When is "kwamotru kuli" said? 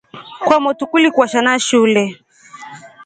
0.45-1.09